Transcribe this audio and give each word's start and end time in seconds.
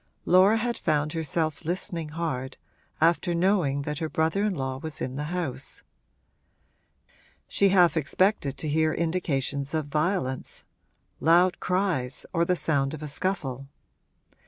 Laura 0.25 0.57
had 0.57 0.79
found 0.79 1.13
herself 1.13 1.63
listening 1.63 2.09
hard, 2.09 2.57
after 2.99 3.35
knowing 3.35 3.83
that 3.83 3.99
her 3.99 4.09
brother 4.09 4.43
in 4.43 4.55
law 4.55 4.79
was 4.79 4.99
in 4.99 5.15
the 5.15 5.25
house: 5.25 5.83
she 7.47 7.69
half 7.69 7.95
expected 7.95 8.57
to 8.57 8.67
hear 8.67 8.95
indications 8.95 9.75
of 9.75 9.85
violence 9.85 10.63
loud 11.19 11.59
cries 11.59 12.25
or 12.33 12.43
the 12.43 12.55
sound 12.55 12.95
of 12.95 13.03
a 13.03 13.07
scuffle. 13.07 13.67